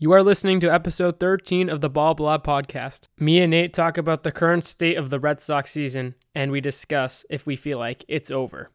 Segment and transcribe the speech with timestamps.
[0.00, 3.08] You are listening to episode 13 of the Ball Blab podcast.
[3.18, 6.60] Me and Nate talk about the current state of the Red Sox season, and we
[6.60, 8.70] discuss if we feel like it's over.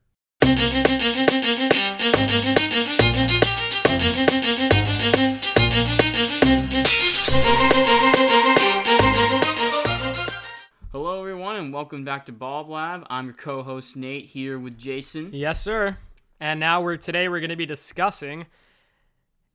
[10.92, 13.08] Hello, everyone, and welcome back to Ball Blab.
[13.10, 15.30] I'm your co-host Nate here with Jason.
[15.32, 16.00] Yes, sir.
[16.42, 18.48] And now we're today we're going to be discussing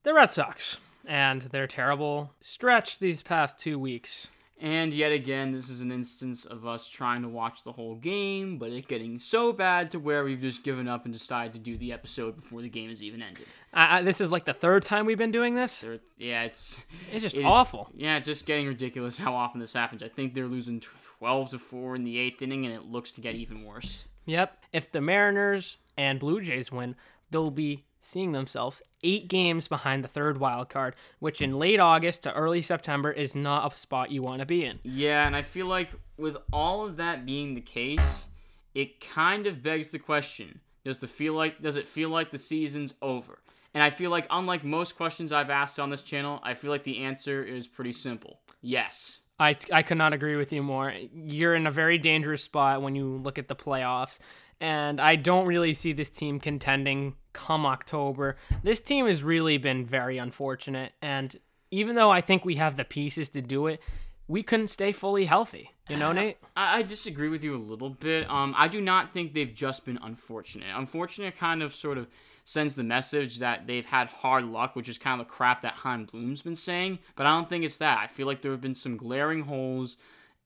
[0.04, 4.28] the Red Sox and their terrible stretch these past two weeks.
[4.60, 8.58] And yet again, this is an instance of us trying to watch the whole game,
[8.58, 11.76] but it getting so bad to where we've just given up and decided to do
[11.76, 13.46] the episode before the game has even ended.
[13.72, 15.82] I, this is like the third time we've been doing this.
[15.82, 16.80] There- yeah, it's
[17.12, 17.88] It's just it is- awful.
[17.94, 20.02] yeah, it's just getting ridiculous how often this happens.
[20.02, 20.80] I think they're losing
[21.18, 24.06] twelve to four in the eighth inning, and it looks to get even worse.
[24.26, 24.58] Yep.
[24.72, 26.96] If the Mariners and Blue Jays win,
[27.30, 32.22] they'll be seeing themselves eight games behind the third wild card, which in late August
[32.22, 34.78] to early September is not a spot you want to be in.
[34.82, 38.28] Yeah, and I feel like with all of that being the case,
[38.74, 42.38] it kind of begs the question: Does the feel like does it feel like the
[42.38, 43.40] season's over?
[43.74, 46.84] And I feel like unlike most questions I've asked on this channel, I feel like
[46.84, 48.40] the answer is pretty simple.
[48.62, 49.20] Yes.
[49.40, 50.92] I, I could not agree with you more.
[51.12, 54.18] You're in a very dangerous spot when you look at the playoffs,
[54.60, 58.36] and I don't really see this team contending come October.
[58.62, 61.36] This team has really been very unfortunate, and
[61.70, 63.80] even though I think we have the pieces to do it,
[64.26, 65.70] we couldn't stay fully healthy.
[65.88, 66.36] You know, Nate?
[66.56, 68.30] I, I disagree with you a little bit.
[68.30, 70.68] Um, I do not think they've just been unfortunate.
[70.74, 72.08] Unfortunate kind of sort of
[72.44, 75.74] sends the message that they've had hard luck, which is kind of the crap that
[75.74, 76.98] Chaim Bloom's been saying.
[77.14, 77.98] But I don't think it's that.
[77.98, 79.98] I feel like there have been some glaring holes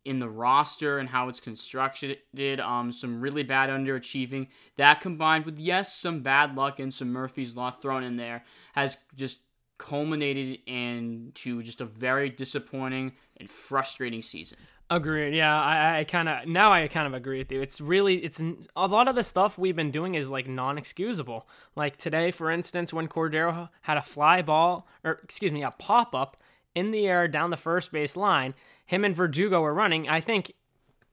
[0.04, 2.18] in the roster and how it's constructed.
[2.60, 4.48] Um, some really bad underachieving.
[4.76, 8.44] That combined with yes, some bad luck and some Murphy's Law thrown in there
[8.74, 9.40] has just
[9.78, 14.58] culminated into just a very disappointing and frustrating season.
[14.90, 15.34] Agreed.
[15.34, 17.62] Yeah, I, I kind of now I kind of agree with you.
[17.62, 18.42] It's really it's
[18.76, 21.48] a lot of the stuff we've been doing is like non-excusable.
[21.74, 26.14] Like today, for instance, when Cordero had a fly ball or excuse me, a pop
[26.14, 26.36] up
[26.74, 28.54] in the air down the first base line,
[28.92, 30.08] him and Verdugo were running.
[30.08, 30.52] I think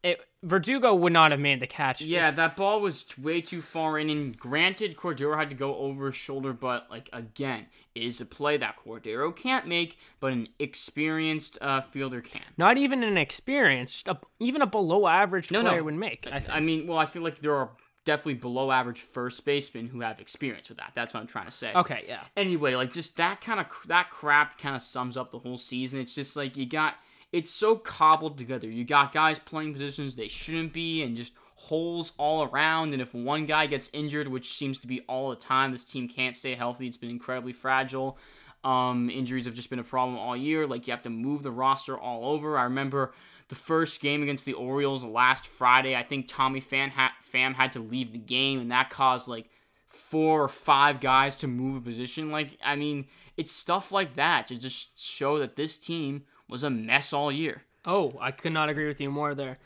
[0.03, 2.01] it Verdugo would not have made the catch.
[2.01, 4.09] Yeah, that ball was way too far in.
[4.09, 8.25] And granted, Cordero had to go over his shoulder, but like again, it is a
[8.25, 12.41] play that Cordero can't make, but an experienced uh, fielder can.
[12.57, 15.83] Not even an experienced, a, even a below average No, player no.
[15.85, 16.27] would make.
[16.31, 16.43] I.
[16.49, 17.69] I mean, well, I feel like there are
[18.05, 20.91] definitely below average first basemen who have experience with that.
[20.95, 21.71] That's what I'm trying to say.
[21.75, 22.23] okay, yeah.
[22.35, 25.99] Anyway, like just that kind of that crap kind of sums up the whole season.
[25.99, 26.95] It's just like you got
[27.31, 28.67] it's so cobbled together.
[28.67, 33.13] You got guys playing positions they shouldn't be and just holes all around and if
[33.13, 36.55] one guy gets injured, which seems to be all the time, this team can't stay
[36.55, 36.87] healthy.
[36.87, 38.17] It's been incredibly fragile.
[38.63, 40.65] Um, injuries have just been a problem all year.
[40.65, 42.57] Like you have to move the roster all over.
[42.57, 43.13] I remember
[43.49, 45.95] the first game against the Orioles last Friday.
[45.95, 49.49] I think Tommy Pham had to leave the game, and that caused like
[49.87, 52.31] four or five guys to move a position.
[52.31, 53.07] Like, I mean,
[53.37, 57.63] it's stuff like that to just show that this team was a mess all year.
[57.85, 59.57] Oh, I could not agree with you more there.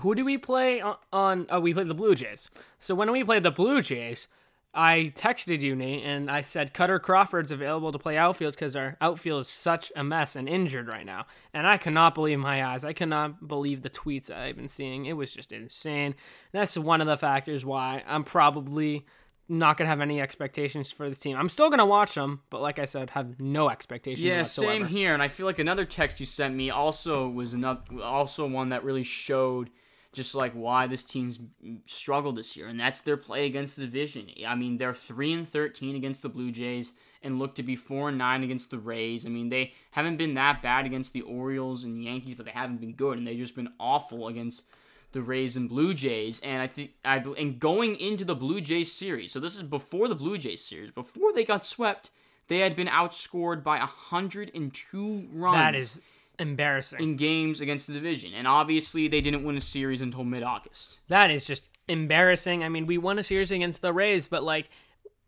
[0.00, 1.46] Who do we play on?
[1.50, 2.50] oh, we played the Blue Jays.
[2.78, 4.28] So when we played the Blue Jays,
[4.74, 8.96] I texted you, Nate, and I said Kutter Crawford's available to play outfield because our
[9.00, 11.26] outfield is such a mess and injured right now.
[11.54, 12.84] And I cannot believe my eyes.
[12.84, 15.06] I cannot believe the tweets I've been seeing.
[15.06, 16.14] It was just insane.
[16.52, 19.06] That's one of the factors why I'm probably
[19.48, 21.36] not gonna have any expectations for the team.
[21.36, 24.22] I'm still gonna watch them, but like I said, have no expectations.
[24.22, 24.72] Yeah, whatsoever.
[24.72, 25.14] same here.
[25.14, 28.84] And I feel like another text you sent me also was another, also one that
[28.84, 29.70] really showed
[30.12, 31.38] just like why this team's
[31.86, 34.28] struggled this year, and that's their play against the division.
[34.46, 36.92] I mean, they're three and thirteen against the Blue Jays,
[37.22, 39.26] and look to be four and nine against the Rays.
[39.26, 42.80] I mean, they haven't been that bad against the Orioles and Yankees, but they haven't
[42.80, 44.64] been good, and they've just been awful against
[45.12, 46.40] the Rays and Blue Jays.
[46.40, 50.08] And I think I and going into the Blue Jays series, so this is before
[50.08, 52.10] the Blue Jays series, before they got swept.
[52.48, 56.00] They had been outscored by 102 runs that is
[56.38, 56.98] embarrassing.
[56.98, 58.32] in games against the division.
[58.34, 61.00] And obviously, they didn't win a series until mid August.
[61.08, 62.64] That is just embarrassing.
[62.64, 64.70] I mean, we won a series against the Rays, but like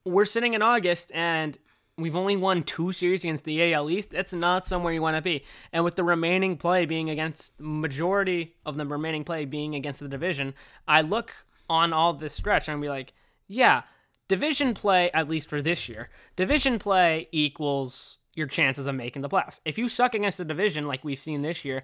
[0.05, 1.59] we're sitting in August and
[2.01, 4.11] we've only won two series against the AL East.
[4.11, 5.45] That's not somewhere you want to be.
[5.73, 10.09] And with the remaining play being against majority of the remaining play being against the
[10.09, 10.55] division,
[10.87, 11.33] I look
[11.69, 13.13] on all this stretch and be like,
[13.47, 13.83] yeah,
[14.29, 16.11] division play at least for this year.
[16.37, 19.61] Division play equals your chances of making the playoffs.
[19.65, 21.83] If you suck against the division like we've seen this year,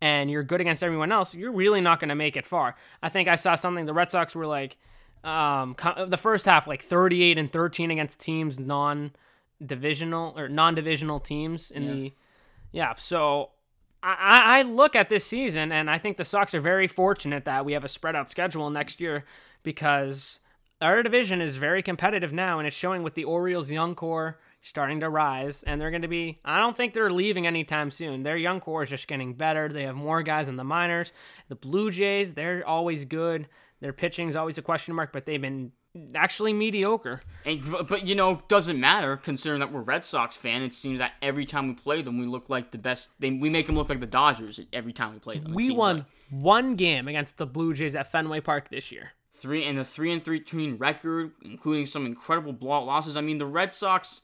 [0.00, 2.76] and you're good against everyone else, you're really not going to make it far.
[3.02, 3.86] I think I saw something.
[3.86, 4.76] The Red Sox were like,
[5.24, 5.74] um,
[6.06, 9.12] the first half like 38 and 13 against teams non
[9.64, 12.12] divisional or non-divisional teams in the
[12.72, 12.94] yeah.
[12.96, 13.50] So
[14.02, 17.44] I, I I look at this season and I think the Sox are very fortunate
[17.44, 19.24] that we have a spread out schedule next year
[19.62, 20.40] because
[20.80, 25.00] our division is very competitive now and it's showing with the Orioles young core starting
[25.00, 28.22] to rise and they're going to be I don't think they're leaving anytime soon.
[28.22, 29.68] Their young core is just getting better.
[29.68, 31.12] They have more guys in the minors.
[31.48, 33.48] The Blue Jays, they're always good.
[33.80, 35.72] Their pitching is always a question mark, but they've been
[36.14, 37.22] actually mediocre.
[37.44, 40.62] And, but you know, doesn't matter considering that we're Red Sox fan.
[40.62, 43.10] It seems that every time we play them, we look like the best.
[43.18, 45.54] They, we make them look like the Dodgers every time we play them.
[45.54, 46.06] We won like.
[46.30, 49.12] one game against the Blue Jays at Fenway Park this year.
[49.32, 53.16] three and a three and thirteen record, including some incredible blowout losses.
[53.16, 54.22] I mean, the Red Sox.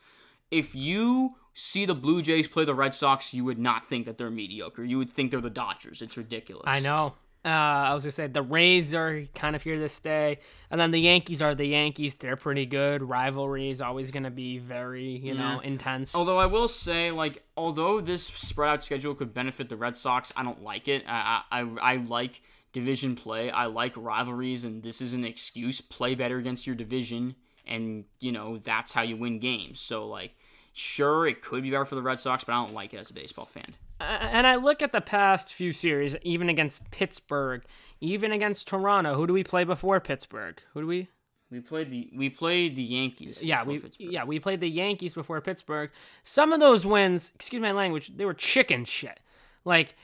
[0.50, 4.19] If you see the Blue Jays play the Red Sox, you would not think that
[4.19, 4.84] they're mediocre.
[4.84, 6.02] You would think they're the Dodgers.
[6.02, 6.64] It's ridiculous.
[6.67, 7.14] I know.
[7.44, 10.38] Uh, I was gonna say the Rays are kind of here to stay,
[10.70, 12.14] and then the Yankees are the Yankees.
[12.14, 13.02] They're pretty good.
[13.02, 16.14] Rivalry is always gonna be very, you know, intense.
[16.14, 20.32] Although I will say, like, although this spread out schedule could benefit the Red Sox,
[20.37, 21.05] I don't like it.
[21.06, 22.41] I I, I I like
[22.73, 23.50] division play.
[23.50, 25.82] I like rivalries, and this is an excuse.
[25.82, 27.35] Play better against your division,
[27.67, 29.81] and you know that's how you win games.
[29.81, 30.35] So like,
[30.73, 33.11] sure, it could be better for the Red Sox, but I don't like it as
[33.11, 33.75] a baseball fan.
[34.00, 37.62] And I look at the past few series, even against Pittsburgh,
[38.00, 39.14] even against Toronto.
[39.14, 40.61] Who do we play before Pittsburgh?
[40.73, 41.08] Who do we?
[41.50, 43.43] We played the we played the Yankees.
[43.43, 44.12] Yeah, we Pittsburgh.
[44.12, 45.91] yeah we played the Yankees before Pittsburgh.
[46.23, 49.20] Some of those wins, excuse my language, they were chicken shit.
[49.64, 49.94] Like,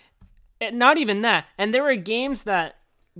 [0.61, 1.47] eh, not even that.
[1.59, 2.77] And there were games that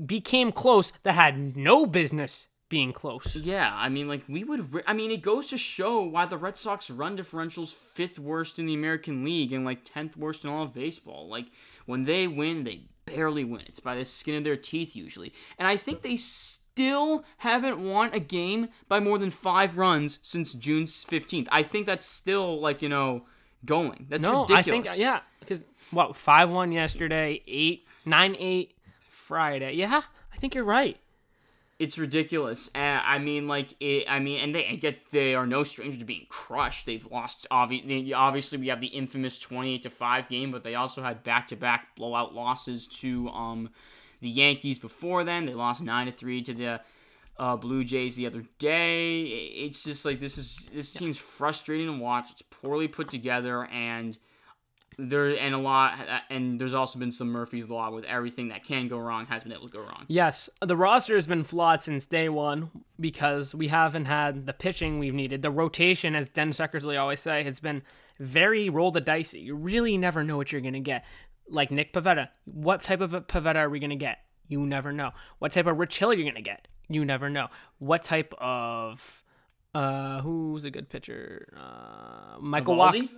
[0.07, 3.37] became close that had no business being close.
[3.37, 4.73] Yeah, I mean, like we would.
[4.73, 8.59] Re- I mean, it goes to show why the Red Sox run differentials fifth worst
[8.59, 11.27] in the American League and like tenth worst in all of baseball.
[11.27, 11.47] Like
[11.85, 13.63] when they win, they barely win.
[13.67, 18.11] It's by the skin of their teeth usually, and I think they still haven't won
[18.15, 21.49] a game by more than five runs since June fifteenth.
[21.53, 23.27] I think that's still like you know
[23.65, 24.07] going.
[24.09, 24.89] That's No, ridiculous.
[24.89, 28.77] I think yeah, because what five one yesterday, eight nine eight
[29.09, 29.75] Friday.
[29.75, 30.03] Yeah,
[30.33, 30.97] I think you're right.
[31.81, 32.69] It's ridiculous.
[32.75, 34.05] Uh, I mean, like it.
[34.07, 36.85] I mean, and they I get they are no stranger to being crushed.
[36.85, 37.47] They've lost.
[37.51, 41.97] Obvi- obviously, we have the infamous twenty-eight to five game, but they also had back-to-back
[41.97, 43.71] blowout losses to um
[44.21, 45.47] the Yankees before then.
[45.47, 46.81] They lost nine to three to the
[47.39, 49.23] uh, Blue Jays the other day.
[49.23, 52.31] It's just like this is this team's frustrating to watch.
[52.31, 54.19] It's poorly put together and.
[55.09, 55.99] There and a lot,
[56.29, 59.53] and there's also been some Murphy's Law with everything that can go wrong has been
[59.53, 60.05] able to go wrong.
[60.09, 64.99] Yes, the roster has been flawed since day one because we haven't had the pitching
[64.99, 65.41] we've needed.
[65.41, 67.83] The rotation, as Dennis Eckersley always say, has been
[68.19, 69.33] very roll the dice.
[69.33, 71.05] You really never know what you're gonna get.
[71.49, 74.19] Like Nick Pivetta, what type of a Pivetta are we gonna get?
[74.49, 75.13] You never know.
[75.39, 76.69] What type of Rich Hill you're gonna get?
[76.89, 77.49] You never know.
[77.79, 79.25] What type of
[79.75, 81.49] uh who's a good pitcher?
[81.57, 83.09] Uh Michael Wacha.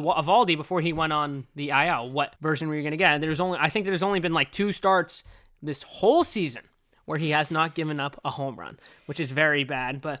[0.00, 2.10] Eovaldi before he went on the IL.
[2.10, 3.20] What version were you going to get?
[3.20, 5.24] There's only I think there's only been like two starts
[5.62, 6.62] this whole season
[7.04, 10.00] where he has not given up a home run, which is very bad.
[10.00, 10.20] But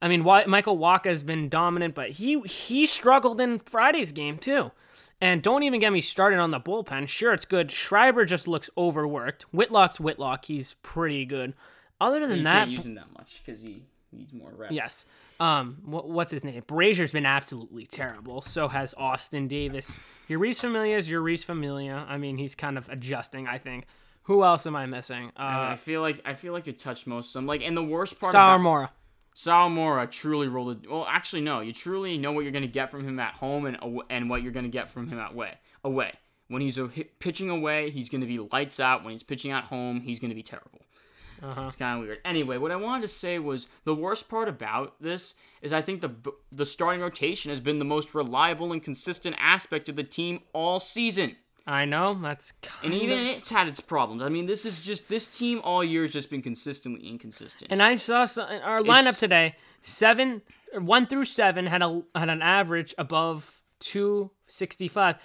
[0.00, 4.72] I mean, Michael Wacha has been dominant, but he he struggled in Friday's game too.
[5.20, 7.06] And don't even get me started on the bullpen.
[7.06, 7.70] Sure, it's good.
[7.70, 9.44] Schreiber just looks overworked.
[9.52, 10.46] Whitlock's Whitlock.
[10.46, 11.54] He's pretty good.
[12.00, 14.72] Other than that, use that much because he needs more rest.
[14.74, 15.06] Yes.
[15.40, 16.62] Um, what, what's his name?
[16.62, 18.40] Brasier's been absolutely terrible.
[18.42, 19.92] So has Austin Davis.
[20.28, 22.06] Jeurys Familia is your Uri's Familia.
[22.08, 23.46] I mean, he's kind of adjusting.
[23.46, 23.84] I think.
[24.26, 25.32] Who else am I missing?
[25.36, 27.46] I Uh, feel like I feel like you touched most of them.
[27.46, 28.88] Like, and the worst part about Sawamura.
[29.34, 30.84] Salamora truly rolled.
[30.84, 30.90] it.
[30.90, 31.60] Well, actually, no.
[31.60, 33.78] You truly know what you're going to get from him at home and
[34.10, 35.54] and what you're going to get from him at way
[35.84, 36.12] away.
[36.48, 36.86] When he's a,
[37.18, 39.04] pitching away, he's going to be lights out.
[39.04, 40.82] When he's pitching at home, he's going to be terrible.
[41.42, 41.62] Uh-huh.
[41.66, 42.18] It's kind of weird.
[42.24, 46.00] Anyway, what I wanted to say was the worst part about this is I think
[46.00, 46.10] the
[46.52, 50.78] the starting rotation has been the most reliable and consistent aspect of the team all
[50.80, 51.36] season.
[51.66, 53.26] I know that's kind And even of.
[53.26, 54.22] it's had its problems.
[54.22, 57.70] I mean, this is just this team all year has just been consistently inconsistent.
[57.70, 59.54] And I saw some, our lineup It's- today.
[59.80, 60.42] Seven,
[60.78, 65.16] one through seven had a had an average above two sixty five.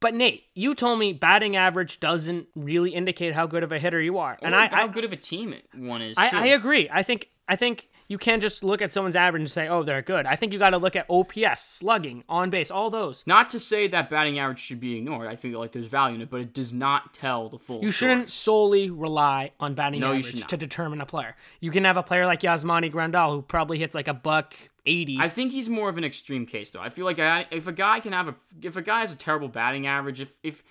[0.00, 4.00] But Nate, you told me batting average doesn't really indicate how good of a hitter
[4.00, 6.16] you are, and Or I, how I good of a team one is.
[6.16, 6.36] I, too.
[6.38, 6.88] I agree.
[6.90, 10.02] I think I think you can't just look at someone's average and say, "Oh, they're
[10.02, 13.22] good." I think you got to look at OPS, slugging, on base, all those.
[13.26, 15.28] Not to say that batting average should be ignored.
[15.28, 17.82] I feel like there's value in it, but it does not tell the full.
[17.82, 21.36] You shouldn't solely rely on batting No, average to determine a player.
[21.60, 24.56] You can have a player like Yasmani Grandal who probably hits like a buck
[24.90, 25.18] eighty.
[25.20, 26.80] I think he's more of an extreme case, though.
[26.80, 29.16] I feel like I, if a guy can have a if a guy has a
[29.16, 30.62] terrible batting average, if if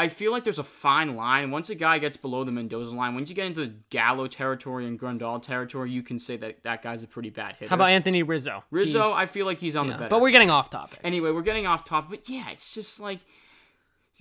[0.00, 1.50] I feel like there's a fine line.
[1.50, 4.86] Once a guy gets below the Mendoza line, once you get into the Gallo territory
[4.86, 7.68] and Grandal territory, you can say that that guy's a pretty bad hitter.
[7.68, 8.64] How about Anthony Rizzo?
[8.70, 9.02] Rizzo?
[9.02, 10.08] He's- I feel like he's on yeah, the better.
[10.08, 11.00] But we're getting off topic.
[11.04, 13.20] Anyway, we're getting off topic, but yeah, it's just like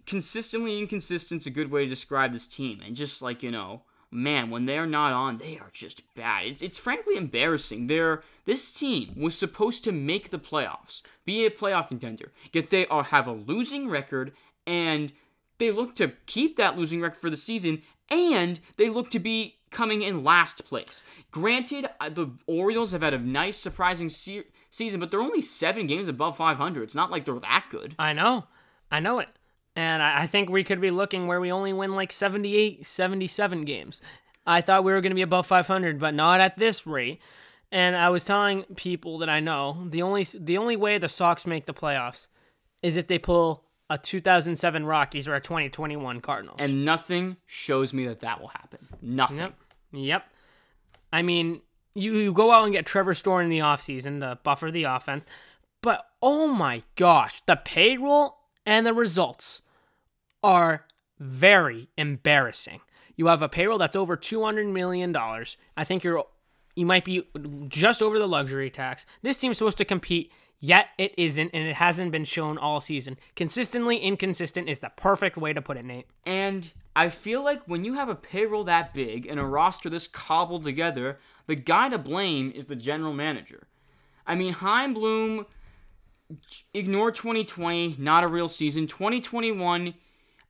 [0.05, 2.81] consistently inconsistent's a good way to describe this team.
[2.85, 6.45] And just like, you know, man, when they're not on, they are just bad.
[6.45, 7.87] It's it's frankly embarrassing.
[7.87, 12.31] They're this team was supposed to make the playoffs, be a playoff contender.
[12.51, 14.33] Yet they are have a losing record
[14.65, 15.13] and
[15.57, 19.57] they look to keep that losing record for the season and they look to be
[19.69, 21.03] coming in last place.
[21.31, 25.85] Granted, uh, the Orioles have had a nice surprising se- season, but they're only 7
[25.85, 26.81] games above 500.
[26.83, 27.95] It's not like they're that good.
[27.99, 28.45] I know.
[28.91, 29.29] I know it.
[29.79, 33.63] And I, I think we could be looking where we only win like 78, 77
[33.63, 34.01] games.
[34.45, 37.21] I thought we were going to be above 500, but not at this rate.
[37.71, 41.45] And I was telling people that I know the only the only way the Sox
[41.45, 42.27] make the playoffs
[42.81, 46.57] is if they pull a 2007 Rockies or a 2021 Cardinals.
[46.59, 48.85] And nothing shows me that that will happen.
[49.01, 49.37] Nothing.
[49.37, 49.55] Yep.
[49.93, 50.23] Yep.
[51.13, 51.61] I mean,
[51.93, 55.25] you, you go out and get Trevor Story in the offseason to buffer the offense,
[55.81, 59.61] but oh my gosh, the payroll and the results
[60.43, 60.85] are
[61.19, 62.81] very embarrassing.
[63.15, 65.15] You have a payroll that's over $200 million.
[65.15, 66.23] I think you're
[66.79, 67.27] you might be
[67.67, 69.05] just over the luxury tax.
[69.21, 70.31] This team's supposed to compete,
[70.61, 73.17] yet it isn't, and it hasn't been shown all season.
[73.35, 76.07] Consistently inconsistent is the perfect way to put it, Nate.
[76.25, 80.07] And I feel like when you have a payroll that big and a roster this
[80.07, 83.67] cobbled together, the guy to blame is the general manager.
[84.25, 85.47] I mean, Chaim Bloom,
[86.73, 88.87] ignore 2020, not a real season.
[88.87, 89.95] 2021,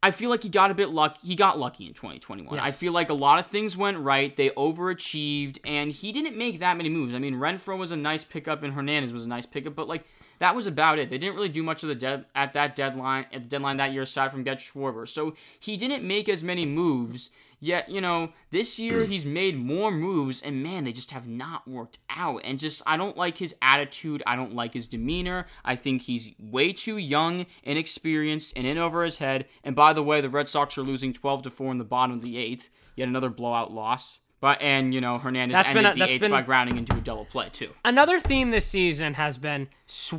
[0.01, 1.27] I feel like he got a bit lucky.
[1.27, 2.57] He got lucky in 2021.
[2.57, 4.33] I feel like a lot of things went right.
[4.35, 7.13] They overachieved, and he didn't make that many moves.
[7.13, 10.05] I mean, Renfroe was a nice pickup, and Hernandez was a nice pickup, but like
[10.39, 11.09] that was about it.
[11.09, 13.91] They didn't really do much of the dead at that deadline at the deadline that
[13.91, 15.07] year, aside from get Schwarber.
[15.07, 17.29] So he didn't make as many moves.
[17.61, 21.67] Yet, you know, this year he's made more moves, and man, they just have not
[21.67, 22.41] worked out.
[22.45, 24.23] And just, I don't like his attitude.
[24.25, 25.45] I don't like his demeanor.
[25.65, 29.45] I think he's way too young, inexperienced, and in over his head.
[29.63, 32.15] And by the way, the Red Sox are losing 12 to 4 in the bottom
[32.15, 32.69] of the eighth.
[32.95, 34.19] Yet another blowout loss.
[34.41, 37.01] But and you know Hernandez That's ended a- the eighth been- by grounding into a
[37.01, 37.71] double play too.
[37.83, 40.13] Another theme this season has been, sw-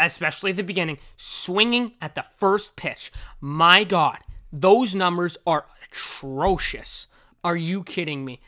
[0.00, 3.12] especially at the beginning, swinging at the first pitch.
[3.40, 4.18] My God,
[4.52, 7.06] those numbers are atrocious.
[7.42, 8.40] Are you kidding me?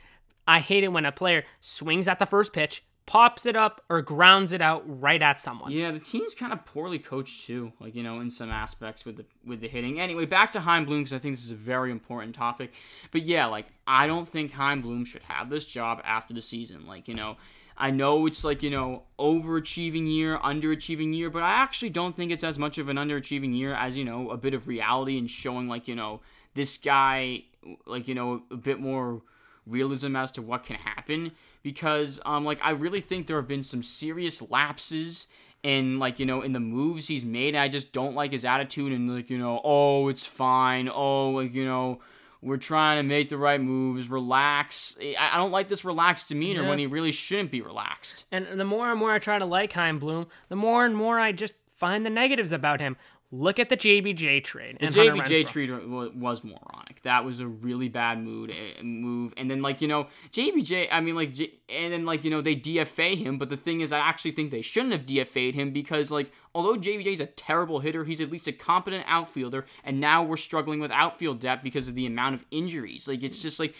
[0.46, 4.02] I hate it when a player swings at the first pitch, pops it up, or
[4.02, 5.70] grounds it out right at someone.
[5.70, 9.16] Yeah, the team's kind of poorly coached too, like you know, in some aspects with
[9.16, 10.00] the with the hitting.
[10.00, 12.72] Anyway, back to Chaim Bloom because I think this is a very important topic.
[13.12, 16.86] But yeah, like I don't think Chaim Bloom should have this job after the season.
[16.86, 17.36] Like you know,
[17.76, 22.32] I know it's like you know overachieving year, underachieving year, but I actually don't think
[22.32, 25.30] it's as much of an underachieving year as you know a bit of reality and
[25.30, 26.20] showing like you know
[26.54, 27.44] this guy
[27.86, 29.22] like you know a bit more
[29.66, 31.30] realism as to what can happen
[31.62, 35.28] because um like I really think there have been some serious lapses
[35.62, 37.54] in like you know in the moves he's made.
[37.54, 40.88] I just don't like his attitude and like you know oh it's fine.
[40.88, 42.00] Oh like you know
[42.40, 44.08] we're trying to make the right moves.
[44.10, 44.96] Relax.
[45.00, 46.68] I, I don't like this relaxed demeanor Yeah.
[46.70, 48.24] when he really shouldn't be relaxed.
[48.32, 51.20] And the more and more I try to like Chaim Bloom, the more and more
[51.20, 52.96] I just find the negatives about him.
[53.34, 54.76] Look at the JBJ trade.
[54.78, 57.00] The JBJ trade was moronic.
[57.00, 59.32] That was a really bad mood eh, move.
[59.38, 61.38] And then like you know JBJ, I mean like,
[61.70, 63.38] and then like you know they DFA him.
[63.38, 66.76] But the thing is, I actually think they shouldn't have DFA'd him because like although
[66.76, 69.64] JBJ is a terrible hitter, he's at least a competent outfielder.
[69.82, 73.08] And now we're struggling with outfield depth because of the amount of injuries.
[73.08, 73.74] Like it's just like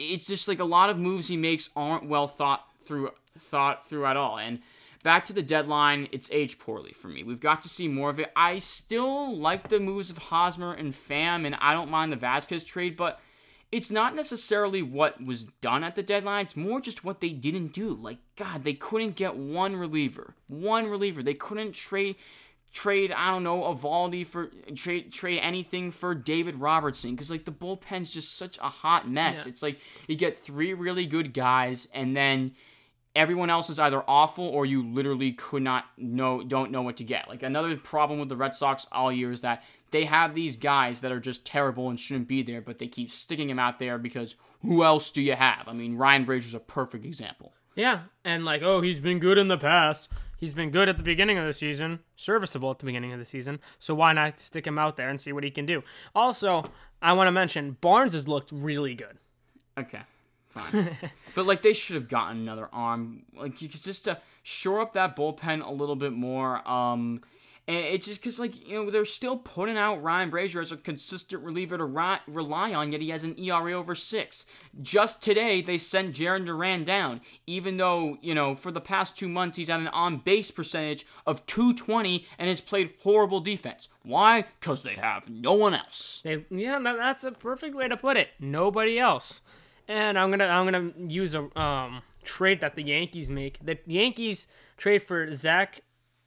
[0.00, 4.06] it's just like a lot of moves he makes aren't well thought through thought through
[4.06, 4.36] at all.
[4.36, 4.58] And
[5.06, 7.22] Back to the deadline, it's aged poorly for me.
[7.22, 8.32] We've got to see more of it.
[8.34, 12.64] I still like the moves of Hosmer and Pham, and I don't mind the Vasquez
[12.64, 13.20] trade, but
[13.70, 16.42] it's not necessarily what was done at the deadline.
[16.42, 17.90] It's more just what they didn't do.
[17.90, 20.34] Like, God, they couldn't get one reliever.
[20.48, 21.22] One reliever.
[21.22, 22.16] They couldn't trade
[22.72, 27.12] trade, I don't know, Eovaldi for trade trade anything for David Robertson.
[27.12, 29.44] Because like the bullpen's just such a hot mess.
[29.44, 29.50] Yeah.
[29.50, 32.56] It's like you get three really good guys and then
[33.16, 37.04] everyone else is either awful or you literally could not know don't know what to
[37.04, 37.28] get.
[37.28, 41.00] Like another problem with the Red Sox all year is that they have these guys
[41.00, 43.98] that are just terrible and shouldn't be there, but they keep sticking them out there
[43.98, 45.66] because who else do you have?
[45.66, 47.52] I mean, Ryan Brasier's a perfect example.
[47.74, 50.08] Yeah, and like, oh, he's been good in the past.
[50.36, 53.24] He's been good at the beginning of the season, serviceable at the beginning of the
[53.24, 53.58] season.
[53.78, 55.82] So why not stick him out there and see what he can do?
[56.14, 56.70] Also,
[57.00, 59.18] I want to mention Barnes has looked really good.
[59.78, 60.00] Okay,
[60.56, 60.96] fine.
[61.34, 65.66] but like they should have gotten another arm, like just to shore up that bullpen
[65.66, 66.66] a little bit more.
[66.68, 67.22] Um,
[67.68, 70.76] And it's just because, like, you know, they're still putting out Ryan Brasier as a
[70.76, 74.46] consistent reliever to ri- rely on, yet he has an ERA over six.
[74.80, 79.28] Just today, they sent Jarren Duran down, even though, you know, for the past two
[79.28, 83.88] months, he's had an on base percentage of 220 and has played horrible defense.
[84.04, 84.44] Why?
[84.60, 86.20] Because they have no one else.
[86.22, 88.28] They, yeah, that's a perfect way to put it.
[88.38, 89.40] Nobody else.
[89.88, 93.64] And I'm gonna I'm gonna use a um, trade that the Yankees make.
[93.64, 95.82] The Yankees trade for Zach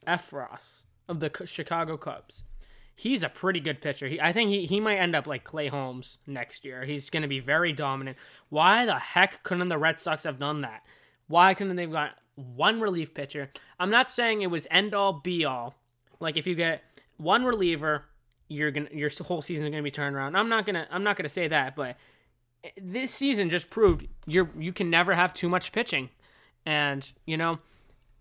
[0.08, 2.44] Effross of the Chicago Cubs.
[2.96, 4.08] He's a pretty good pitcher.
[4.08, 6.84] He, I think he, he might end up like Clay Holmes next year.
[6.84, 8.18] He's going to be very dominant.
[8.50, 10.84] Why the heck couldn't the Red Sox have done that?
[11.28, 13.52] Why couldn't they have got one relief pitcher?
[13.80, 15.76] I'm not saying it was end all be all.
[16.20, 16.84] Like if you get
[17.16, 18.04] one reliever,
[18.50, 20.36] you're gonna your whole season is gonna be turned around.
[20.36, 21.96] I'm not gonna I'm not gonna say that, but
[22.82, 26.10] this season just proved you're you can never have too much pitching,
[26.66, 27.60] and you know,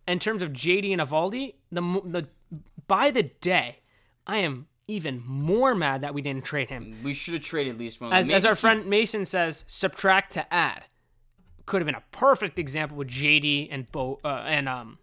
[0.06, 2.28] in terms of JD and Eovaldi, the the
[2.86, 3.80] by the day,
[4.26, 6.96] I am even more mad that we didn't trade him.
[7.02, 8.12] We should have traded at least one.
[8.12, 10.84] As, as our friend Mason says, subtract to add.
[11.66, 14.98] Could have been a perfect example with JD and Bo uh, and um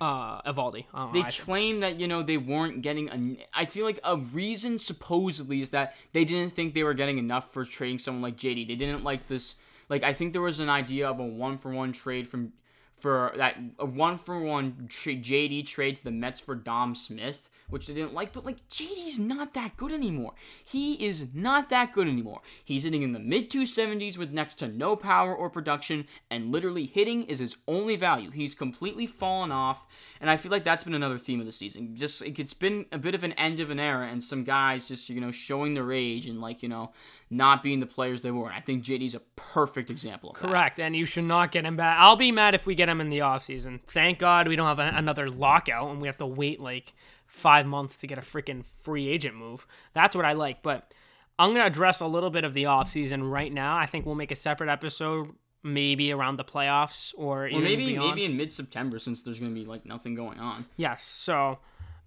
[0.00, 0.86] uh Eovaldi.
[1.12, 3.08] They claim that you know they weren't getting.
[3.08, 7.18] A, I feel like a reason supposedly is that they didn't think they were getting
[7.18, 8.68] enough for trading someone like JD.
[8.68, 9.56] They didn't like this.
[9.88, 12.52] Like I think there was an idea of a one for one trade from
[12.98, 17.86] for that a one for one JD trade to the Mets for Dom Smith, which
[17.86, 18.32] they didn't like.
[18.32, 20.34] But like JD's not that good anymore.
[20.64, 22.40] He is not that good anymore.
[22.64, 26.86] He's hitting in the mid 270s with next to no power or production, and literally
[26.86, 28.30] hitting is his only value.
[28.30, 29.86] He's completely fallen off,
[30.20, 31.96] and I feel like that's been another theme of the season.
[31.96, 35.08] Just it's been a bit of an end of an era, and some guys just
[35.08, 36.92] you know showing their age and like you know
[37.30, 38.50] not being the players they were.
[38.50, 40.82] I think JD's a perfect example of Correct, that.
[40.82, 41.96] and you should not get him back.
[41.98, 43.80] I'll be mad if we get him in the offseason.
[43.86, 46.92] Thank God we don't have a, another lockout and we have to wait like
[47.32, 49.66] five months to get a freaking free agent move.
[49.94, 50.62] That's what I like.
[50.62, 50.92] But
[51.38, 53.76] I'm going to address a little bit of the offseason right now.
[53.76, 55.30] I think we'll make a separate episode
[55.62, 58.10] maybe around the playoffs or, maybe beyond.
[58.10, 60.66] maybe in mid-September since there's going to be like nothing going on.
[60.76, 61.04] Yes.
[61.04, 61.58] So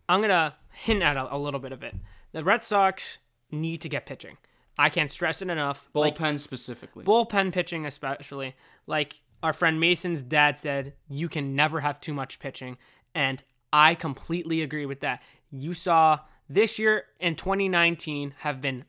[0.08, 1.96] I'm going to hint at a, a little bit of it.
[2.32, 3.17] The Red Sox
[3.51, 4.38] need to get pitching.
[4.77, 5.89] I can't stress it enough.
[5.96, 7.03] Bullpen like, specifically.
[7.03, 8.55] Bullpen pitching especially.
[8.85, 12.77] Like our friend Mason's dad said, you can never have too much pitching.
[13.16, 15.22] And I completely agree with that.
[15.51, 18.86] You saw this year and 2019 have been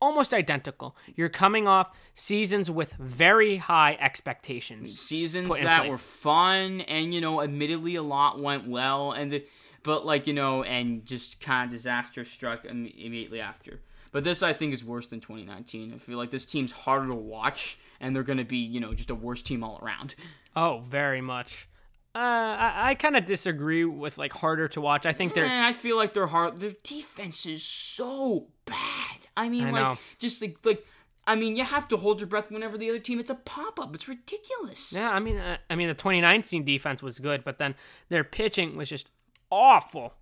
[0.00, 0.96] almost identical.
[1.16, 4.98] You're coming off seasons with very high expectations.
[4.98, 5.92] Seasons that place.
[5.92, 9.44] were fun and you know, admittedly a lot went well and the,
[9.82, 13.80] but like, you know, and just kind of disaster struck immediately after.
[14.10, 15.92] But this, I think, is worse than 2019.
[15.94, 18.94] I feel like this team's harder to watch, and they're going to be, you know,
[18.94, 20.14] just a worse team all around.
[20.56, 21.68] Oh, very much.
[22.18, 25.06] Uh, I, I kind of disagree with like harder to watch.
[25.06, 25.46] I think they're.
[25.46, 26.58] Man, I feel like they're hard.
[26.58, 29.18] Their defense is so bad.
[29.36, 29.98] I mean, I like know.
[30.18, 30.84] just like like.
[31.28, 33.20] I mean, you have to hold your breath whenever the other team.
[33.20, 33.94] It's a pop up.
[33.94, 34.92] It's ridiculous.
[34.94, 37.76] Yeah, I mean, uh, I mean, the 2019 defense was good, but then
[38.08, 39.10] their pitching was just
[39.50, 40.14] awful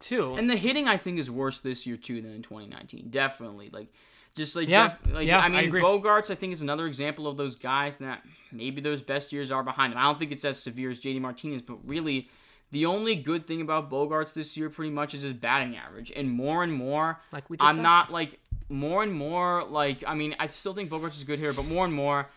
[0.00, 0.34] too.
[0.34, 3.08] And the hitting I think is worse this year too than in 2019.
[3.08, 3.70] Definitely.
[3.72, 3.88] Like
[4.34, 5.80] just like yeah, def- like yeah, I mean I agree.
[5.80, 9.62] Bogaerts I think is another example of those guys that maybe those best years are
[9.62, 9.98] behind him.
[9.98, 12.28] I don't think it's as severe as JD Martinez, but really
[12.70, 16.10] the only good thing about Bogaerts this year pretty much is his batting average.
[16.14, 17.82] And more and more like we I'm said.
[17.82, 21.52] not like more and more like I mean I still think Bogaerts is good here,
[21.52, 22.28] but more and more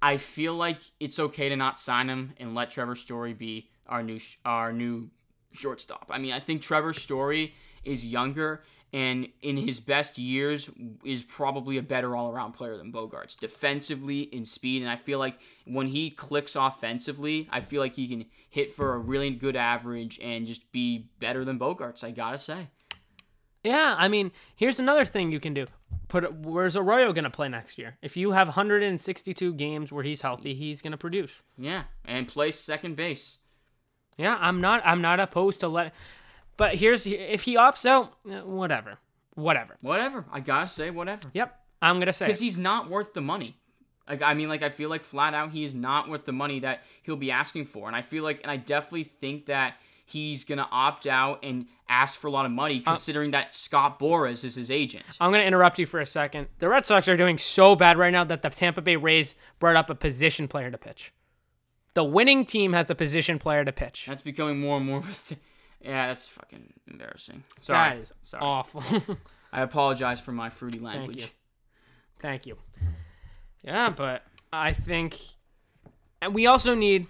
[0.00, 4.02] I feel like it's okay to not sign him and let Trevor Story be our
[4.02, 5.10] new our new
[5.52, 6.10] shortstop.
[6.10, 10.68] I mean, I think Trevor Story is younger and in his best years
[11.04, 15.38] is probably a better all-around player than Bogaerts defensively in speed and I feel like
[15.66, 20.18] when he clicks offensively I feel like he can hit for a really good average
[20.22, 22.68] and just be better than Bogaerts I got to say
[23.64, 25.66] yeah I mean here's another thing you can do
[26.08, 30.20] put where's Arroyo going to play next year if you have 162 games where he's
[30.20, 33.38] healthy he's going to produce yeah and play second base
[34.16, 34.82] yeah, I'm not.
[34.84, 35.94] I'm not opposed to let.
[36.56, 38.98] But here's if he opts out, eh, whatever,
[39.34, 40.24] whatever, whatever.
[40.32, 41.30] I gotta say whatever.
[41.32, 43.56] Yep, I'm gonna say because he's not worth the money.
[44.08, 46.60] Like I mean, like I feel like flat out he is not worth the money
[46.60, 50.44] that he'll be asking for, and I feel like, and I definitely think that he's
[50.44, 53.98] gonna opt out and ask for a lot of money, uh, considering uh, that Scott
[53.98, 55.04] Boras is his agent.
[55.20, 56.48] I'm gonna interrupt you for a second.
[56.58, 59.76] The Red Sox are doing so bad right now that the Tampa Bay Rays brought
[59.76, 61.12] up a position player to pitch.
[61.94, 64.06] The winning team has a position player to pitch.
[64.06, 65.38] That's becoming more and more of a thing.
[65.84, 67.44] Yeah, that's fucking embarrassing.
[67.60, 67.96] Sorry.
[67.96, 68.42] That is Sorry.
[68.42, 68.82] awful.
[69.52, 71.32] I apologize for my fruity language.
[72.20, 72.56] Thank you.
[72.56, 72.92] Thank you.
[73.64, 75.18] Yeah, but I think
[76.20, 77.06] and we also need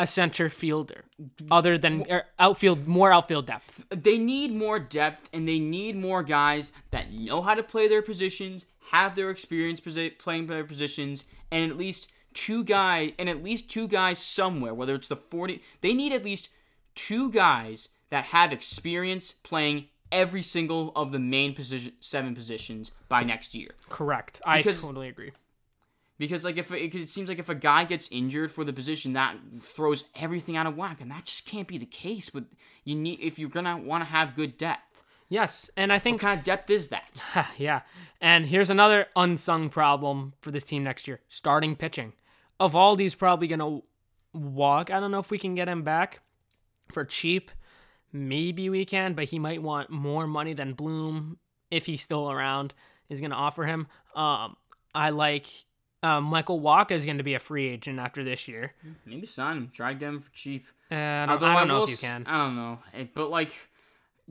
[0.00, 1.04] a center fielder
[1.50, 2.04] other than
[2.38, 3.84] outfield more outfield depth.
[3.90, 8.02] they need more depth and they need more guys that know how to play their
[8.02, 9.80] positions, have their experience
[10.18, 14.94] playing their positions, and at least two guys and at least two guys somewhere, whether
[14.94, 16.48] it's the 40 they need at least
[16.94, 23.22] two guys that have experience playing every single of the main position seven positions by
[23.22, 23.70] next year.
[23.88, 24.40] Correct.
[24.46, 25.32] I Because- totally agree.
[26.18, 29.12] Because like if it, it seems like if a guy gets injured for the position,
[29.12, 32.34] that throws everything out of whack, and that just can't be the case.
[32.34, 32.46] With
[32.84, 35.04] you need if you're gonna want to have good depth.
[35.28, 37.22] Yes, and I think What kind of depth is that?
[37.56, 37.82] yeah.
[38.20, 42.14] And here's another unsung problem for this team next year: starting pitching.
[42.58, 43.80] Of all these, probably gonna
[44.32, 44.90] walk.
[44.90, 46.18] I don't know if we can get him back
[46.90, 47.52] for cheap.
[48.12, 51.38] Maybe we can, but he might want more money than Bloom
[51.70, 52.72] if he's still around
[53.08, 53.86] is gonna offer him.
[54.14, 54.56] Um,
[54.94, 55.46] I like.
[56.00, 58.72] Um, Michael Wacha is going to be a free agent after this year.
[59.04, 59.70] Maybe sign him.
[59.74, 60.64] Try to get him for cheap.
[60.92, 62.24] Uh, I don't, Although I don't know if you can.
[62.24, 62.78] I don't know.
[62.94, 63.50] Eh, But like,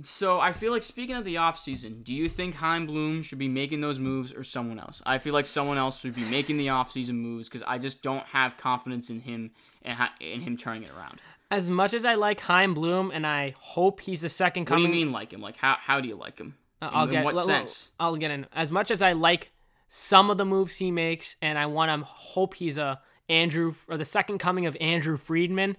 [0.02, 3.50] so I feel like speaking of the offseason, do you think Chaim Bloom should be
[3.50, 5.02] making those moves or someone else?
[5.06, 8.26] I feel like someone else should be making the offseason moves because I just don't
[8.28, 11.20] have confidence in him and ha- in him turning it around.
[11.50, 14.84] As much as I like Chaim Bloom, and I hope he's the second coming.
[14.84, 15.42] What do you mean like him?
[15.42, 16.56] Like how how do you like him?
[16.82, 17.24] Uh, In- I'll in get.
[17.26, 17.92] what l- sense?
[18.00, 18.46] I'll get in.
[18.54, 19.52] As much as I like
[19.88, 23.98] some of the moves he makes, and I want to hope he's a Andrew or
[23.98, 25.78] the second coming of Andrew Friedman,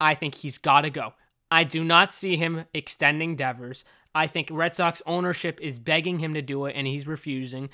[0.00, 1.14] I think he's got to go.
[1.50, 3.84] I do not see him extending Devers.
[4.14, 7.68] I think Red Sox ownership is begging him to do it, and he's refusing.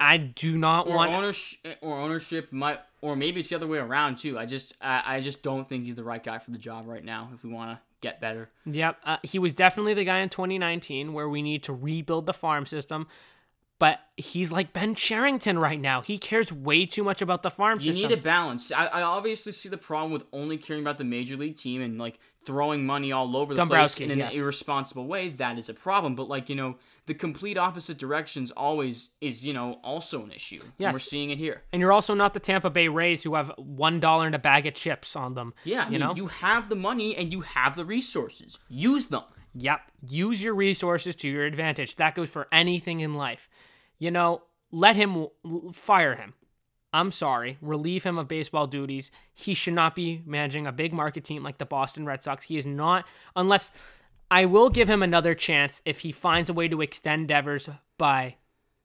[0.00, 1.12] I do not Or want.
[1.12, 4.38] ownership, or ownership might, or maybe it's the other way around too.
[4.38, 7.04] I just, I, I just don't think he's the right guy for the job right
[7.04, 7.28] now.
[7.34, 11.12] If we want to get better, Yep, uh, he was definitely the guy in 2019
[11.12, 13.06] where we need to rebuild the farm system.
[13.78, 16.02] But he's like Ben Cherington right now.
[16.02, 18.02] He cares way too much about the farm You system.
[18.02, 18.70] You need a balance.
[18.70, 21.98] I, I obviously see the problem with only caring about the major league team and
[21.98, 24.34] like throwing money all over the place in an yes.
[24.34, 25.28] irresponsible way.
[25.28, 26.14] That is a problem.
[26.14, 26.76] But like you know,
[27.06, 30.60] the complete opposite directions always is you know also an issue.
[30.62, 30.92] And Yes.
[30.94, 31.62] we're seeing it here.
[31.72, 34.66] And you're also not the Tampa Bay Rays who have one dollar and a bag
[34.66, 35.54] of chips on them.
[35.64, 36.14] Yeah, I you mean, know.
[36.14, 38.58] you have the money and you have the resources.
[38.68, 39.24] Use them.
[39.54, 39.80] Yep.
[40.08, 41.96] Use your resources to your advantage.
[41.96, 43.48] That goes for anything in life.
[43.98, 45.26] You know, let him
[45.72, 46.34] fire him.
[46.92, 47.56] I'm sorry.
[47.60, 49.10] Relieve him of baseball duties.
[49.34, 52.44] He should not be managing a big market team like the Boston Red Sox.
[52.44, 53.72] He is not, unless
[54.30, 58.36] I will give him another chance if he finds a way to extend Devers by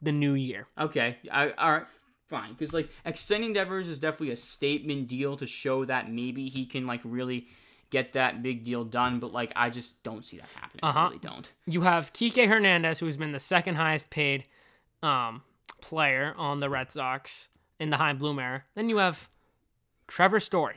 [0.02, 0.68] the new year.
[0.80, 1.86] Okay, I, all right,
[2.30, 2.54] fine.
[2.54, 6.86] Because like extending Devers is definitely a statement deal to show that maybe he can
[6.86, 7.48] like really
[7.90, 9.20] get that big deal done.
[9.20, 10.80] But like I just don't see that happening.
[10.84, 11.08] Uh-huh.
[11.08, 11.52] really don't.
[11.66, 14.46] You have Kike Hernandez, who's been the second highest paid
[15.04, 15.42] um,
[15.82, 18.64] player on the Red Sox in the Chaim Bloom era.
[18.76, 19.30] Then you have
[20.08, 20.76] Trevor Story.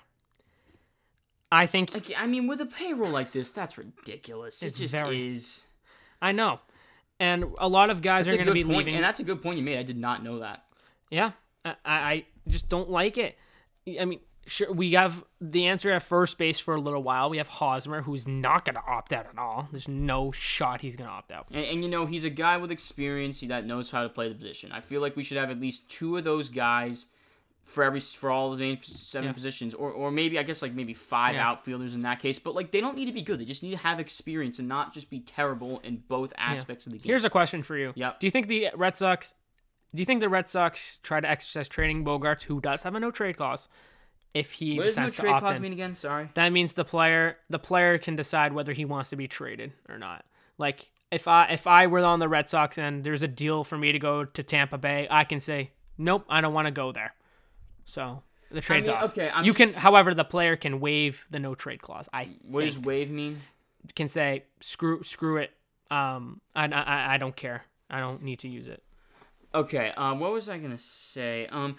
[1.53, 4.63] I think Like I mean, with a payroll like this, that's ridiculous.
[4.63, 5.65] It's it just very- is.
[6.23, 6.61] I know,
[7.19, 8.95] and a lot of guys That's are going to be point, leaving.
[8.95, 9.79] and that's a good point you made.
[9.79, 10.65] I did not know that.
[11.11, 11.33] yeah,
[11.65, 13.39] I, I just don't like it.
[13.99, 17.31] I mean, sure, we have the answer at first base for a little while.
[17.31, 19.69] We have Hosmer, who's not going to opt out at all.
[19.71, 21.47] There's no shot he's going to opt out.
[21.51, 24.35] And, and you know, he's a guy with experience that knows how to play the
[24.35, 24.73] position.
[24.73, 27.07] I feel like we should have at least two of those guys
[27.63, 29.33] for every for all the main seven Yeah.
[29.33, 31.47] positions, or or maybe I guess like maybe five Yeah.
[31.49, 32.39] outfielders in that case.
[32.41, 34.67] But like they don't need to be good; they just need to have experience and
[34.67, 37.09] not just be terrible in both aspects of the game.
[37.11, 37.93] Here's a question for you.
[37.95, 38.19] Yep.
[38.19, 39.35] Do you think the Red Sox?
[39.95, 43.01] Do you think the Red Sox try to exercise trading Bogaerts, who does have a
[43.01, 43.69] no trade clause,
[44.35, 45.95] if he what does no decides to trade opt clause mean again?
[45.95, 46.29] Sorry.
[46.35, 49.99] That means the player the player can decide whether he wants to be traded or
[49.99, 50.25] not.
[50.59, 53.77] Like if I if I were on the Red Sox and there's a deal for
[53.77, 56.93] me to go to Tampa Bay, I can say nope, I don't want to go
[56.93, 57.15] there.
[57.85, 59.05] So the trade's mean, off.
[59.11, 62.09] okay, I'm you just- can, however, the player can waive the no trade clause.
[62.13, 62.87] I What does think.
[62.87, 63.43] wave mean?
[63.95, 65.51] can say screw screw it.
[65.91, 67.65] Um, I, I I don't care.
[67.89, 68.83] I don't need to use it.
[69.53, 71.49] Okay, um, what was I gonna say?
[71.51, 71.77] Um,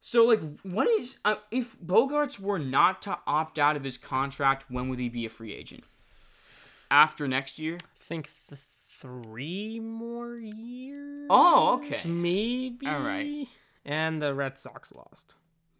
[0.00, 4.64] so like, what is uh, if Bogaerts were not to opt out of his contract?
[4.68, 5.84] When would he be a free agent?
[6.90, 7.74] After next year?
[7.82, 8.60] I think th-
[9.00, 11.26] three more years.
[11.30, 12.06] Oh, okay.
[12.08, 12.86] maybe.
[12.86, 13.46] All right.
[13.84, 15.34] And the Red Sox lost.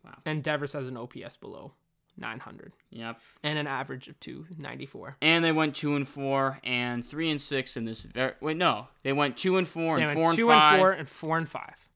[0.04, 0.14] Wow.
[0.24, 1.72] And Devers has an OPS below
[2.16, 3.18] 900 Yep.
[3.42, 5.16] and an average of 294.
[5.20, 8.02] And they went two and four and three and six in this.
[8.02, 10.72] Very, wait, no, they went two and four They and went four and two five.
[10.72, 11.88] and four and four and five.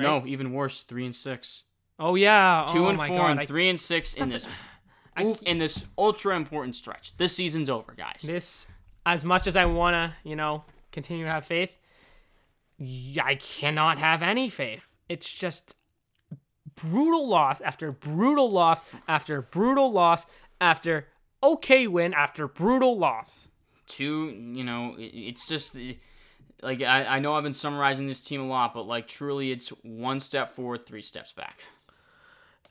[0.00, 0.22] Right?
[0.22, 1.64] No, even worse, three and six.
[1.98, 2.66] Oh yeah.
[2.70, 3.38] Two oh, and my four God.
[3.38, 4.48] and three and six in this.
[5.44, 7.14] In this ultra important stretch.
[7.18, 8.22] This season's over, guys.
[8.22, 8.66] this
[9.04, 11.76] as much as I want to, you know, continue to have faith,
[12.80, 14.94] I cannot have any faith.
[15.08, 15.74] It's just
[16.74, 20.24] brutal loss after brutal loss after brutal loss
[20.60, 21.08] after
[21.42, 23.48] okay win after brutal loss.
[23.86, 25.76] Two, you know, it, it's just
[26.62, 29.68] like I, I know I've been summarizing this team a lot, but like truly, it's
[29.82, 31.64] one step forward, three steps back.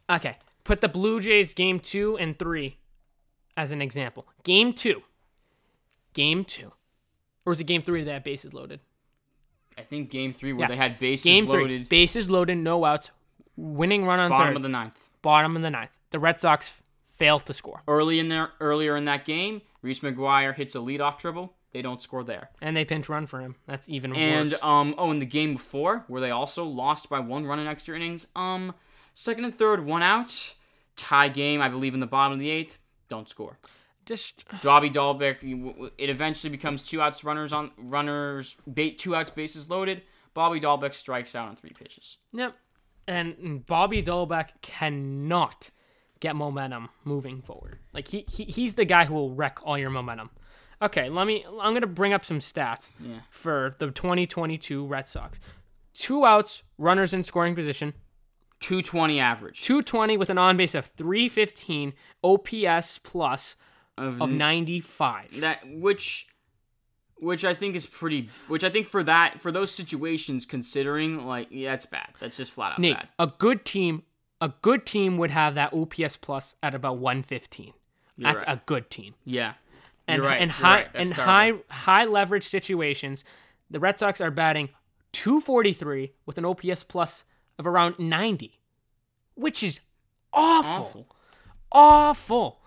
[0.10, 2.78] Okay, put the Blue Jays game two and three
[3.58, 4.28] as an example.
[4.44, 5.04] Game two,
[6.14, 6.72] game two,
[7.46, 8.80] or was it game three that had bases loaded?
[9.78, 10.68] I think game three where Yeah.
[10.70, 13.12] they had bases Game three, loaded, bases loaded, no outs,
[13.56, 15.10] winning run on bottom third, of the ninth.
[15.22, 15.98] bottom of the ninth.
[16.12, 20.54] The Red Sox failed to score, Early in there, earlier in that game, Reese McGuire
[20.56, 21.54] hits a leadoff dribble.
[21.72, 22.50] They don't score there.
[22.62, 23.56] and they pinch run for him.
[23.68, 24.64] That's even And worse.
[24.64, 27.96] um, oh, in the game before, where they also lost by one run in extra
[27.96, 28.74] innings, um,
[29.14, 30.56] second and third, one out,
[30.96, 31.62] tie game.
[31.62, 33.60] I believe in the bottom of the eighth, don't score.
[34.06, 35.92] Just Dobby Dalbec.
[36.00, 40.02] It eventually becomes two outs, runners on runners, bait two outs, bases loaded.
[40.34, 42.18] Bobby Dalbec strikes out on three pitches.
[42.34, 42.56] Yep.
[43.08, 45.70] And Bobby Dalbec cannot
[46.20, 47.80] get momentum moving forward.
[47.94, 50.30] Like he, he he's the guy who will wreck all your momentum.
[50.82, 53.20] Okay, let me I'm going to bring up some stats Yeah.
[53.30, 55.40] for the 2022 Red Sox.
[55.94, 57.94] Two outs, runners in scoring position,
[58.62, 63.56] 220 average 220 with an on base of 315, OPS plus
[63.98, 65.42] of, of 95.
[65.42, 66.28] that which
[67.18, 71.48] which I think is pretty which I think for that for those situations considering like
[71.52, 74.04] yeah that's bad that's just flat out Nate, bad a good team,
[74.40, 77.74] a good team would have that OPS plus at about 115.
[78.18, 78.58] That's right.
[78.58, 79.16] a good team.
[79.26, 79.54] yeah
[80.10, 81.24] and right, and high right, and terrible.
[81.24, 83.24] high high leverage situations,
[83.70, 84.70] the Red Sox are batting
[85.14, 87.26] 243 with an OPS plus
[87.58, 88.60] of around 90,
[89.36, 89.80] which is
[90.34, 90.72] awful.
[90.72, 91.16] awful
[91.72, 92.60] Awful.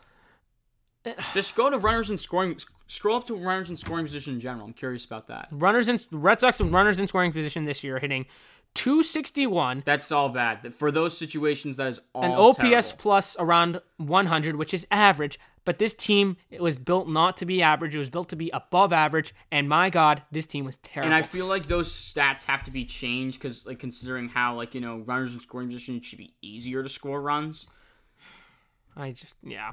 [1.35, 4.67] just go to runners in scoring scroll up to runners in scoring position in general
[4.67, 7.99] I'm curious about that Runners in Red Sox and runners in scoring position this year
[7.99, 8.27] hitting
[8.75, 12.83] 261 that's all bad for those situations that is all an OPS terrible.
[12.99, 15.39] plus around 100, which is average.
[15.65, 18.51] But this team it was built not to be average; it was built to be
[18.51, 19.35] above average.
[19.51, 21.13] And my God, this team was terrible.
[21.13, 24.75] And I feel like those stats have to be changed because, like, considering how, like,
[24.75, 27.67] you know, runners in scoring position it should be easier to score runs.
[28.97, 29.73] I just yeah,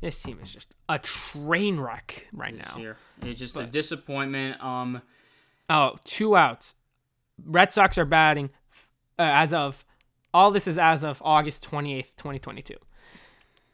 [0.00, 2.78] this team is just a train wreck right this now.
[2.80, 2.96] year.
[3.22, 4.62] It's just a disappointment.
[4.64, 5.02] Um,
[5.70, 6.74] Oh, two outs.
[7.44, 8.50] Red Sox are batting
[9.18, 9.84] uh, as of
[10.32, 12.74] all this is as of August 28th, 2022.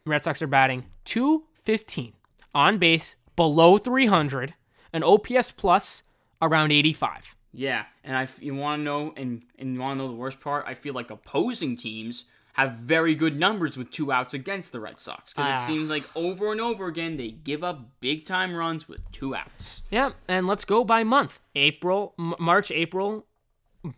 [0.06, 2.12] Red Sox are batting 215
[2.54, 4.54] on base below 300,
[4.92, 6.02] an OPS plus
[6.42, 7.34] around 85.
[7.52, 10.40] yeah, and I, you want to know, and and you want to know the worst
[10.40, 10.64] part?
[10.66, 14.98] I feel like opposing teams have very good numbers with two outs against the Red
[15.00, 15.54] Sox because Ah.
[15.54, 19.34] it seems like over and over again they give up big time runs with two
[19.34, 19.82] outs.
[19.90, 21.40] Yeah, and let's go by month.
[21.54, 23.24] April, M- March, April,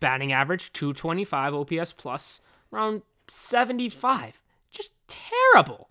[0.00, 2.40] batting average 225 OPS plus
[2.72, 4.40] around 75.
[4.70, 5.85] Just terrible.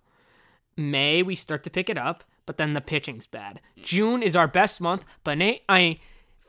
[0.76, 3.60] May we start to pick it up, but then the pitching's bad.
[3.82, 5.96] June is our best month, but Nate, I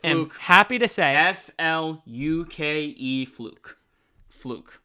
[0.04, 0.38] am Fluke.
[0.38, 3.78] happy to say F L U K E fluke,
[4.30, 4.82] fluke.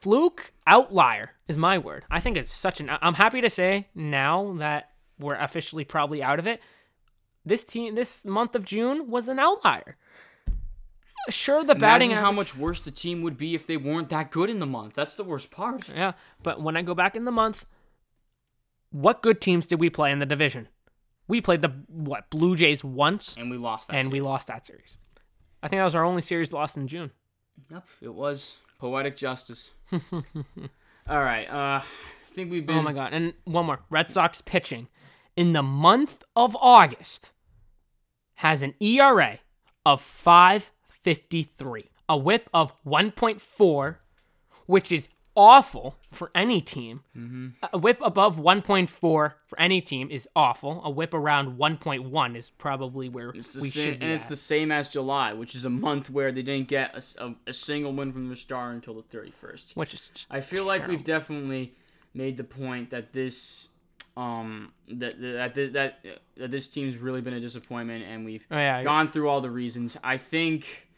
[0.00, 2.04] fluke outlier is my word.
[2.10, 2.90] I think it's such an.
[3.02, 6.60] I'm happy to say now that we're officially probably out of it.
[7.44, 9.96] This team, this month of June was an outlier.
[11.28, 14.08] Sure, the batting Imagine how average- much worse the team would be if they weren't
[14.10, 14.94] that good in the month.
[14.94, 15.88] That's the worst part.
[15.88, 17.66] Yeah, but when I go back in the month,
[18.90, 20.68] what good teams did we play in the division?
[21.28, 23.96] We played the what Blue Jays once, And we lost that.
[23.96, 24.96] and we lost that series.
[25.62, 27.10] I think that was our only series lost in June.
[27.70, 29.70] Yep, it was poetic justice.
[29.92, 31.84] All right, uh, I
[32.32, 32.78] think we've been.
[32.78, 33.12] Oh my god!
[33.12, 34.88] And one more: Red Sox pitching
[35.36, 37.32] in the month of August
[38.34, 39.38] has an ERA
[39.84, 43.96] of 5.53, a WHIP of 1.4,
[44.66, 45.08] which is
[45.40, 47.00] awful for any team.
[47.72, 50.82] A WHIP above 1.4 for any team is awful.
[50.84, 54.24] A WHIP around 1.1 is probably where It's the we same, should be and it's
[54.24, 54.30] at.
[54.30, 58.12] the same as July, which is a month where they didn't get a single win
[58.12, 59.76] from the star until the 31st.
[59.76, 61.74] which is I feel like we've definitely
[62.12, 63.68] made the point that this,
[64.16, 66.04] um, that that that that,
[66.36, 69.50] that this team's really been a disappointment, and we've Oh, yeah, gone through all the
[69.50, 69.96] reasons.
[70.04, 70.88] I think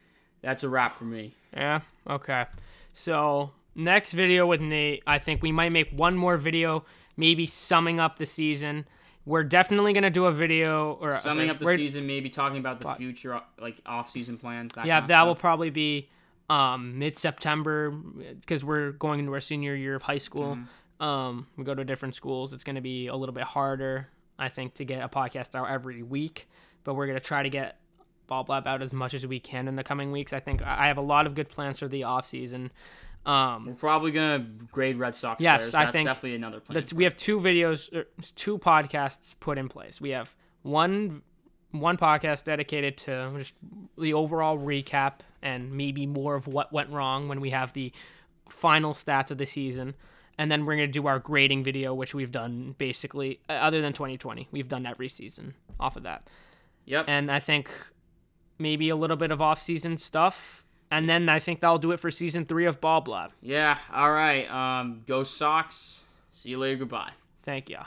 [0.41, 1.35] that's a wrap for me.
[1.55, 1.83] Yeah.
[2.09, 2.47] Okay.
[2.95, 6.85] So next video with Nate, I think we might make one more video,
[7.17, 8.87] maybe summing up the season.
[9.25, 12.81] We're definitely gonna do a video or Summing sorry, up the season, maybe talking about
[12.81, 14.73] the future, like off-season plans.
[14.75, 16.09] That Yeah, kind of that will probably be
[16.51, 20.57] um, mid September because we're going into our senior year of high school.
[20.57, 21.05] Mm-hmm.
[21.05, 22.53] Um, we go to different schools.
[22.53, 24.09] It's gonna be a little bit harder,
[24.39, 26.49] I think, to get a podcast out every week.
[26.83, 27.79] But we're gonna try to get
[28.27, 30.33] Ball Blab out as much as we can in the coming weeks.
[30.33, 32.73] I think I I have a lot of good plans for the off season.
[33.25, 35.75] Um, We're probably gonna grade Red Sox Yes, players.
[35.75, 36.75] I That's think definitely another plan.
[36.75, 40.01] that's we have two videos, er, two podcasts put in place.
[40.01, 41.23] We have one
[41.71, 43.55] one podcast dedicated to just
[43.99, 47.93] the overall recap and maybe more of what went wrong when we have the
[48.49, 49.95] final stats of the season.
[50.39, 53.81] And then we're going to do our grading video, which we've done basically, uh, other
[53.81, 56.29] than 2020, we've done every season off of that.
[56.87, 57.05] Yep.
[57.09, 57.71] And I think
[58.59, 60.65] maybe a little bit of off season stuff.
[60.93, 63.33] And then I think that'll do it for season three of Ball Blab.
[63.41, 63.79] yeah.
[63.93, 64.49] All right.
[64.51, 65.03] Um.
[65.07, 66.05] Go Sox.
[66.31, 66.77] See you later.
[66.81, 67.11] Goodbye.
[67.43, 67.79] Thank you.